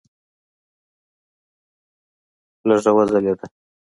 لیکه 2.67 2.91
وځلېده. 2.95 3.45